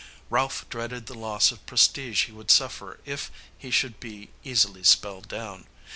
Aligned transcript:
Ralph 0.31 0.65
dreaded 0.67 1.05
the 1.05 1.13
loss 1.13 1.51
of 1.51 1.63
prestige 1.67 2.25
he 2.25 2.31
would 2.31 2.49
suffer 2.49 2.99
if 3.05 3.29
he 3.55 3.69
should 3.69 3.99
be 3.99 4.31
easily 4.43 4.81
spelled 4.83 5.27
down. 5.27 5.67